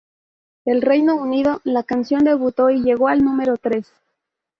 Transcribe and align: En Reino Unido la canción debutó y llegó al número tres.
En 0.65 0.81
Reino 0.81 1.13
Unido 1.15 1.61
la 1.63 1.83
canción 1.83 2.23
debutó 2.23 2.71
y 2.71 2.81
llegó 2.81 3.07
al 3.07 3.23
número 3.23 3.57
tres. 3.57 3.93